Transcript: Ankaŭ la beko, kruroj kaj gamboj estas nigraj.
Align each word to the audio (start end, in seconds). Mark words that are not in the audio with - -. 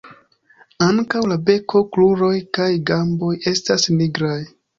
Ankaŭ 0.85 1.21
la 1.31 1.37
beko, 1.49 1.81
kruroj 1.97 2.31
kaj 2.59 2.67
gamboj 2.89 3.31
estas 3.53 3.87
nigraj. 4.01 4.41